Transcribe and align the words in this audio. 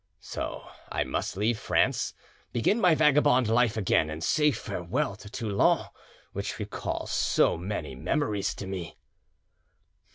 So 0.19 0.63
I 0.91 1.03
must 1.03 1.37
leave 1.37 1.59
France, 1.59 2.15
begin 2.51 2.81
my 2.81 2.95
vagabond 2.95 3.47
life 3.47 3.77
again, 3.77 4.09
and 4.09 4.23
say 4.23 4.49
farewell 4.49 5.15
to 5.17 5.29
Toulon, 5.29 5.89
which 6.33 6.57
recalls 6.57 7.11
so 7.11 7.55
many 7.55 7.93
memories 7.93 8.55
to 8.55 8.65
me! 8.65 8.97